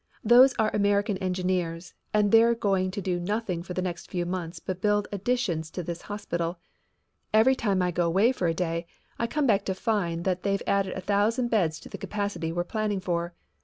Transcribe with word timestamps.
"Those 0.23 0.55
are 0.55 0.71
American 0.73 1.15
engineers 1.17 1.93
and 2.11 2.31
they're 2.31 2.55
going 2.55 2.89
to 2.89 3.03
do 3.03 3.19
nothing 3.19 3.61
for 3.61 3.75
the 3.75 3.83
next 3.83 4.09
few 4.09 4.25
months 4.25 4.57
but 4.57 4.81
build 4.81 5.07
additions 5.11 5.69
to 5.69 5.83
this 5.83 6.01
hospital. 6.01 6.57
Every 7.35 7.53
time 7.55 7.83
I 7.83 7.91
go 7.91 8.09
'way 8.09 8.31
for 8.31 8.47
a 8.47 8.53
day 8.55 8.87
I 9.19 9.27
come 9.27 9.45
back 9.45 9.63
to 9.65 9.75
find 9.75 10.25
that 10.25 10.41
they've 10.41 10.63
added 10.65 10.97
a 10.97 11.01
thousand 11.01 11.49
beds 11.49 11.79
to 11.81 11.87
the 11.89 11.99
capacity 11.99 12.51
we're 12.51 12.63
planning 12.63 12.99
for. 12.99 13.35